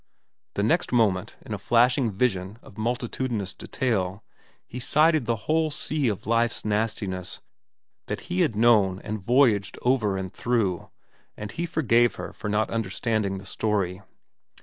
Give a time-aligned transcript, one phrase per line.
[0.55, 4.23] The next moment, in a flashing vision of multitudinous detail,
[4.65, 7.39] he sighted the whole sea of life's nastiness
[8.07, 10.89] that he had known and voyaged over and through,
[11.37, 14.01] and he forgave her for not understanding the story.